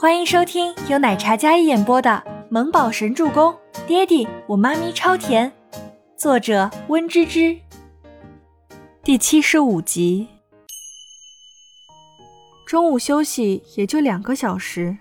[0.00, 2.10] 欢迎收听由奶茶嘉一演播的
[2.48, 3.52] 《萌宝神助攻》，
[3.86, 5.52] 爹地我妈咪超甜，
[6.16, 7.54] 作者温芝芝。
[9.04, 10.26] 第七十五集。
[12.66, 14.96] 中午休息也就两个小时，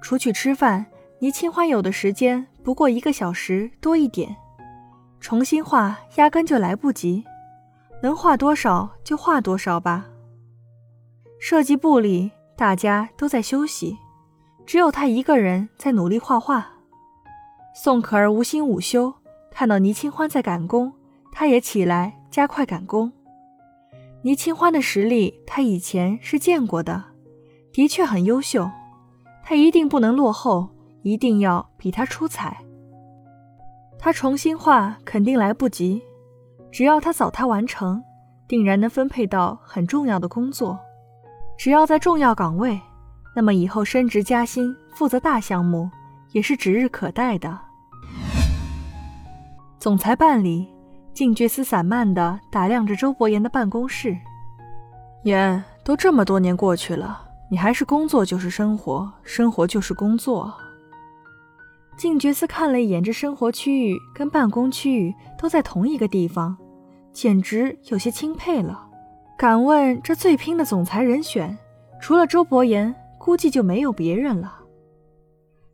[0.00, 0.86] 出去吃饭，
[1.18, 4.34] 倪清欢有的时间不过一个小时多一点，
[5.20, 7.22] 重新画压根就来不及，
[8.02, 10.06] 能画多少就画多少吧。
[11.38, 13.98] 设计部里大家都在休息。
[14.70, 16.64] 只有他一个人在努力画画。
[17.74, 19.12] 宋可儿无心午休，
[19.50, 20.92] 看到倪清欢在赶工，
[21.32, 23.10] 他也起来加快赶工。
[24.22, 27.02] 倪清欢的实力，他以前是见过的，
[27.72, 28.70] 的确很优秀。
[29.42, 30.68] 他一定不能落后，
[31.02, 32.56] 一定要比他出彩。
[33.98, 36.00] 他重新画肯定来不及，
[36.70, 38.00] 只要他早他完成，
[38.46, 40.78] 定然能分配到很重要的工作。
[41.58, 42.80] 只要在重要岗位。
[43.34, 45.90] 那么以后升职加薪，负责大项目，
[46.32, 47.58] 也是指日可待的。
[49.78, 50.68] 总裁办里，
[51.14, 54.16] 靳觉思散漫地打量着周伯言的办公室。
[55.24, 60.52] 言，都这么多年过去了，你还是工作就是生活，生活就是工作。
[61.96, 66.56] 靳觉思看了一眼这生活区域跟办公区域都在同一个地方，
[67.12, 68.86] 简直有些钦佩了。
[69.36, 71.56] 敢问这最拼的总裁人选，
[72.00, 72.94] 除了周伯言？
[73.20, 74.60] 估计就没有别人了。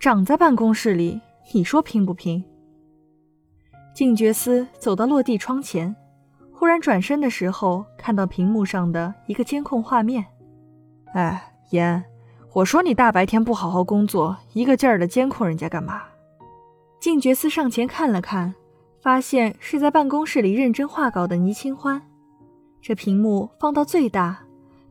[0.00, 1.20] 长在办公室里，
[1.54, 2.44] 你说拼不拼？
[3.94, 5.94] 静觉思走到落地窗前，
[6.52, 10.26] 忽然转身的时候，看到屏幕上的一个监控画面。
[11.14, 12.04] 哎，言，
[12.52, 16.02] 我说你大白天不好好工作，一个劲儿的监控人家干嘛？
[16.98, 18.52] 静觉思上前看了看，
[19.00, 22.02] 发现是在办公室里认真画稿的倪清欢。
[22.82, 24.47] 这屏幕放到最大。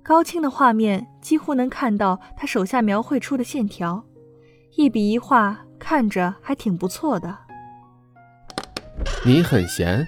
[0.08, 4.06] 高清的画面几乎能看到他手下描绘出的线条，
[4.78, 7.38] 一笔一画看着还挺不错的。
[9.26, 10.08] 你很闲。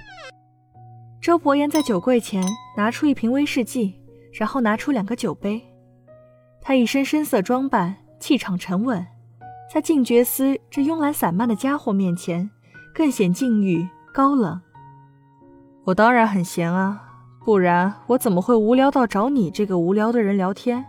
[1.21, 2.41] 周伯言在酒柜前
[2.77, 3.99] 拿出一瓶威士忌，
[4.31, 5.61] 然后拿出两个酒杯。
[6.61, 9.05] 他一身深色装扮，气场沉稳，
[9.69, 12.49] 在静觉司这慵懒散漫的家伙面前，
[12.95, 14.61] 更显禁欲高冷。
[15.83, 17.08] 我当然很闲啊。
[17.45, 20.85] 不然我怎么会无聊到找你这个无聊的人聊天？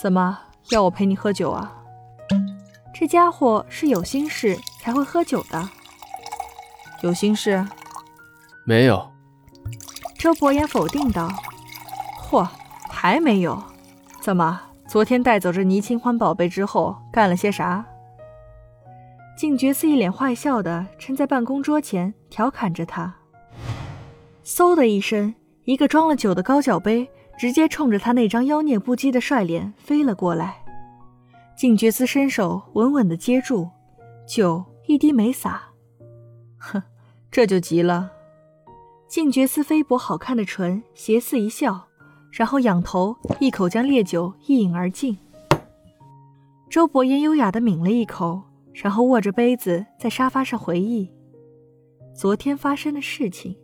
[0.00, 0.38] 怎么
[0.70, 1.76] 要我陪你喝酒啊？
[2.94, 5.68] 这家伙是有心事才会喝酒的。
[7.02, 7.66] 有心事？
[8.64, 9.10] 没有。
[10.18, 11.28] 周伯言否定道。
[12.22, 12.48] 嚯，
[12.88, 13.62] 还没有？
[14.20, 17.84] 怎么昨天带走这倪清欢宝贝之后干了些啥？
[19.36, 23.16] 靳觉寺一脸坏笑的撑在办公桌前调侃着他。
[24.44, 25.34] 嗖的一声。
[25.64, 30.62] 一个装了酒的高脚杯直接冲着他那张妖孽不羁的帅脸飞了过来，
[31.56, 33.68] 靳觉思伸手稳稳地接住，
[34.26, 35.62] 酒一滴没洒。
[36.58, 36.82] 哼，
[37.30, 38.10] 这就急了。
[39.08, 41.88] 靳觉思菲薄好看的唇斜似一笑，
[42.30, 45.16] 然后仰头一口将烈酒一饮而尽。
[46.68, 48.42] 周伯言优雅地抿了一口，
[48.72, 51.10] 然后握着杯子在沙发上回忆
[52.14, 53.56] 昨天发生的事情。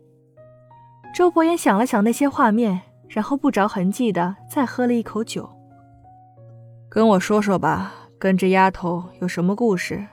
[1.17, 2.79] 周伯言想了想那些画面，
[3.09, 5.49] 然后不着痕迹的再喝了一口酒。
[6.87, 10.05] 跟我说说吧，跟这丫头有什么故事？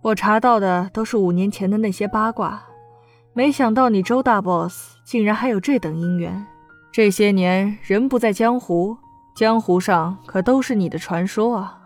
[0.00, 2.62] 我查到的都是五年前的那些八卦，
[3.34, 6.46] 没想到你周大 boss 竟然还有这等姻缘。
[6.90, 8.96] 这些年人不在江湖，
[9.36, 11.82] 江湖上可都是你的传说啊！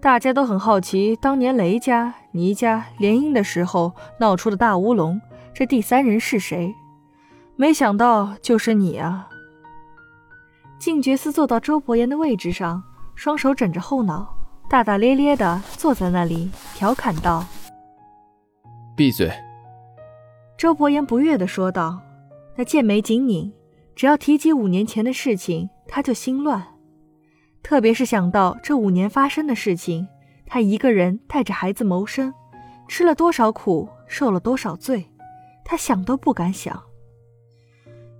[0.00, 5.20] 大家都很好奇，当年雷家、倪家联姻的时候闹出的大乌龙，
[5.52, 6.74] 这第三人是谁？
[7.56, 9.28] 没想到就是你啊！
[10.80, 12.82] 靳觉思坐到周伯言的位置上，
[13.14, 14.34] 双手枕着后脑，
[14.68, 17.46] 大大咧咧的坐在那里，调侃道
[18.96, 19.30] ：“闭嘴。”
[20.58, 22.00] 周伯言不悦的说道，
[22.56, 23.52] 那剑眉紧拧，
[23.94, 26.60] 只要提及五年前的事情，他就心乱。
[27.62, 30.08] 特别是想到这五年发生的事情，
[30.46, 32.34] 他一个人带着孩子谋生，
[32.88, 35.08] 吃了多少苦，受了多少罪，
[35.64, 36.82] 他想都不敢想。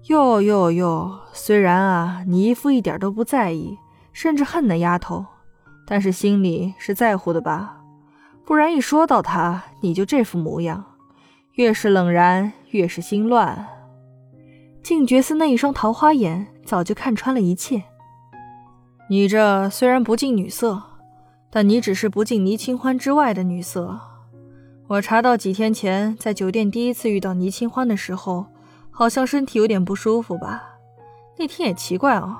[0.09, 1.21] 哟哟哟！
[1.33, 3.79] 虽然啊，你一副一点都不在意，
[4.13, 5.25] 甚至恨那丫头，
[5.87, 7.81] 但是心里是在乎的吧？
[8.45, 10.85] 不然一说到她，你就这副模样，
[11.53, 13.67] 越是冷然，越是心乱。
[14.83, 17.83] 静觉寺那一双桃花眼早就看穿了一切。
[19.09, 20.83] 你这虽然不近女色，
[21.51, 23.99] 但你只是不近倪清欢之外的女色。
[24.87, 28.45] 我查到几天前在酒店第一次遇到倪清欢的时候。
[28.95, 30.63] 好像身体有点不舒服吧？
[31.37, 32.37] 那天也奇怪哦，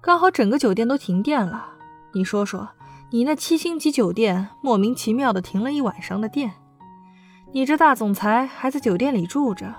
[0.00, 1.66] 刚好整个酒店都停电了。
[2.14, 2.66] 你说说，
[3.10, 6.52] 你那七星级酒店莫名其妙的停了一晚上的电，
[7.52, 9.74] 你这大总裁还在酒店里住着，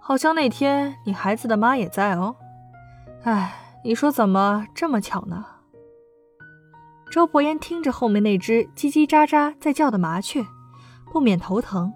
[0.00, 2.34] 好像那天你孩子的妈也在哦。
[3.24, 3.54] 哎，
[3.84, 5.44] 你说怎么这么巧呢？
[7.10, 10.46] 周伯言听着后面那只叽叽喳喳在叫的麻雀，
[11.12, 11.92] 不免头疼。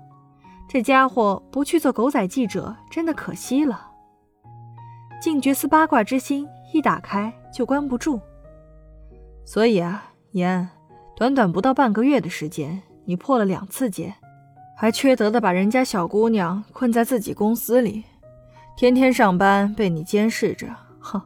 [0.73, 3.91] 这家伙不去做狗仔记者，真的可惜了。
[5.21, 8.19] 静觉寺八卦之心一打开就关不住，
[9.45, 10.03] 所以啊。
[10.31, 10.67] 言，
[11.15, 14.15] 短短不到半个月的时间，你破了两次戒，
[14.75, 18.05] 还缺德的把人家小姑娘困在自己公司里，
[18.75, 20.67] 天天上班被你监视着，
[20.99, 21.21] 哼！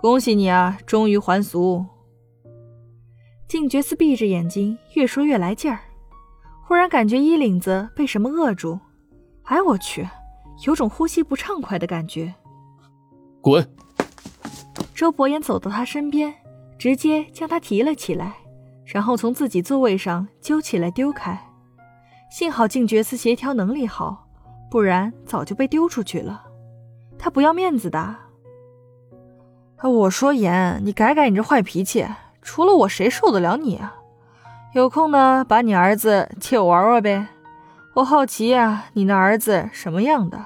[0.00, 1.84] 恭喜你啊，终于还俗。
[3.48, 5.80] 静觉寺闭着眼睛，越说越来劲儿，
[6.66, 8.80] 忽然感觉衣领子被什么扼住，
[9.44, 10.08] 哎，我去，
[10.66, 12.34] 有种呼吸不畅快的感觉。
[13.42, 13.68] 滚！
[14.94, 16.32] 周伯言走到他身边，
[16.78, 18.34] 直接将他提了起来。
[18.86, 21.38] 然后从自己座位上揪起来丢开，
[22.30, 24.26] 幸好静觉司协调能力好，
[24.70, 26.44] 不然早就被丢出去了。
[27.18, 28.16] 他不要面子的。
[29.82, 32.06] 我说言，你改改你这坏脾气，
[32.40, 33.96] 除了我谁受得了你啊？
[34.74, 37.28] 有空呢，把你儿子借我玩玩呗。
[37.94, 40.44] 我好奇呀，你那儿子什么样的？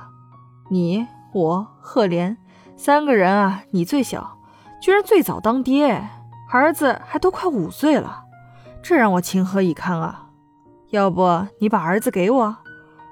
[0.69, 2.37] 你、我、赫连
[2.77, 4.37] 三个人啊，你最小，
[4.83, 6.07] 居然最早当爹，
[6.53, 8.25] 儿子还都快五岁了。
[8.83, 10.27] 这让我情何以堪啊！
[10.91, 12.57] 要不你把儿子给我，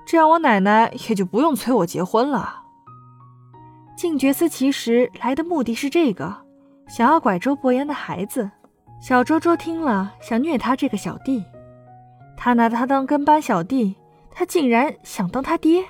[0.06, 2.64] 这样我奶奶也就不用催我结婚了。
[3.96, 6.36] 静觉寺其实来的目的是这个，
[6.86, 8.50] 想要拐周伯言的孩子。
[9.00, 11.44] 小周周听了，想虐他这个小弟。
[12.37, 13.94] 他拿他当跟班小弟，
[14.31, 15.84] 他竟然想当他爹。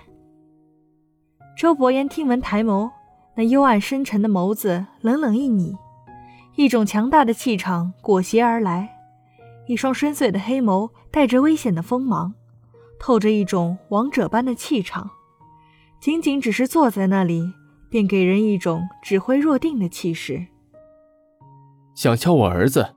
[1.57, 2.91] 周伯言听闻抬眸，
[3.35, 5.77] 那幽暗深沉的眸子冷冷一睨，
[6.57, 8.91] 一种强大的气场裹挟而来。
[9.67, 12.35] 一双深邃的黑眸带着危险的锋芒，
[13.01, 15.11] 透着一种王者般的气场。
[15.99, 17.53] 仅仅只是坐在那里，
[17.89, 20.47] 便给人一种指挥若定的气势。
[21.95, 22.96] 想敲我儿子？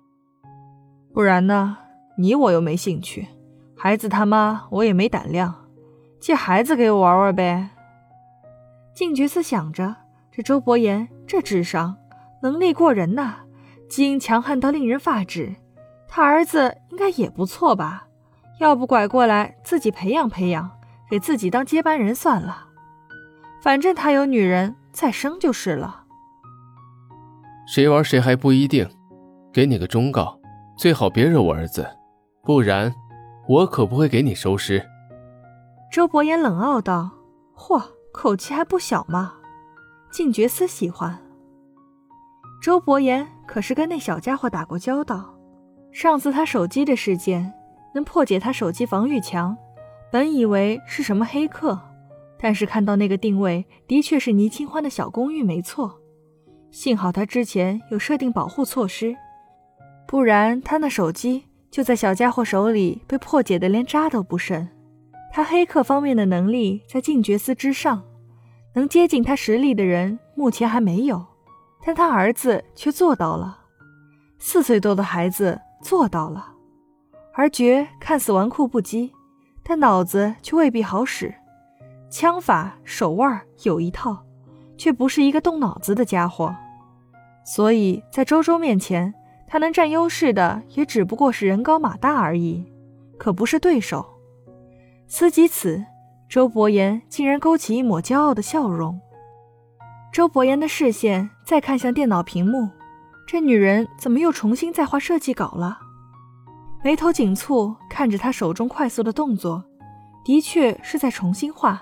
[1.20, 1.78] 不然呢？
[2.16, 3.28] 你我又没兴趣，
[3.76, 5.54] 孩子他妈我也没胆量，
[6.18, 7.72] 借孩子给我玩玩呗。
[8.94, 9.94] 静觉寺想着，
[10.32, 11.98] 这周伯言这智商，
[12.42, 13.40] 能力过人呐，
[13.90, 15.54] 基因强悍到令人发指。
[16.08, 18.08] 他儿子应该也不错吧？
[18.62, 20.72] 要不拐过来自己培养培养，
[21.10, 22.68] 给自己当接班人算了。
[23.62, 26.06] 反正他有女人，再生就是了。
[27.68, 28.90] 谁玩谁还不一定。
[29.52, 30.39] 给你个忠告，
[30.80, 31.86] 最好别惹我儿子，
[32.42, 32.96] 不然
[33.50, 34.82] 我可不会给你收尸。
[35.92, 37.12] 周伯言冷傲道
[37.54, 37.84] ：“嚯，
[38.14, 39.34] 口气还不小嘛！”
[40.10, 41.20] 静觉司喜欢。
[42.62, 45.38] 周伯言可是跟那小家伙打过交道。
[45.92, 47.54] 上次他手机的事件
[47.94, 49.58] 能破解他手机防御墙，
[50.10, 51.78] 本以为是什么黑客，
[52.40, 56.00] 但是看到那个定位的确是倪清欢的小公寓，没错。
[56.72, 59.14] 幸好他之前有设定保护措施，
[60.10, 64.68] 不然他那手机就在小家伙手里被破解的连渣都不剩。
[65.32, 68.02] 他黑客方面的能力在静觉司之上，
[68.74, 71.24] 能接近他实力的人目前还没有，
[71.86, 73.60] 但他儿子却做到了，
[74.40, 75.62] 四岁多的孩子。
[75.82, 76.46] 做到了，
[77.34, 79.12] 而觉看似纨绔不羁，
[79.64, 81.34] 但脑子却未必好使，
[82.10, 84.26] 枪法手腕有一套，
[84.76, 86.54] 却不是一个动脑子的家伙。
[87.46, 89.14] 所以在周周面前，
[89.52, 92.72] 他能占优势的也只不过是人高马大而已，
[93.18, 94.06] 可不是对手。
[95.08, 95.84] 思及此，
[96.30, 99.02] 周伯言竟然勾起一抹骄傲的笑容。
[100.14, 102.70] 周伯言的视线再看向电脑屏幕。
[103.28, 105.80] 这女人怎么又重新在画设计稿了？
[106.84, 109.64] 眉头紧蹙，看着她手中快速的动作，
[110.24, 111.82] 的确是在重新画。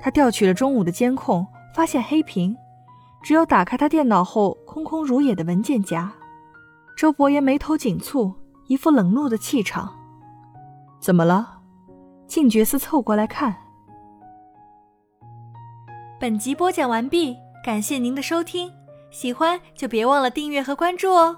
[0.00, 2.56] 他调取了中午的监控，发现黑屏，
[3.22, 6.12] 只有打开他电脑后空空如也的文件夹。
[7.00, 8.34] 周伯言眉头紧蹙，
[8.66, 9.90] 一副冷怒的气场。
[11.00, 11.62] 怎么了？
[12.26, 13.56] 静觉寺凑过来看。
[16.20, 18.70] 本集播讲完毕，感谢您的收听。
[19.10, 21.34] 喜欢就别忘了订阅和关注哦。